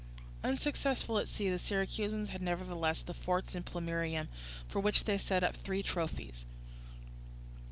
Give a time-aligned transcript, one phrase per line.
[0.43, 4.29] Unsuccessful at sea, the Syracusans had nevertheless the forts in Plemmyrium,
[4.67, 6.47] for which they set up three trophies.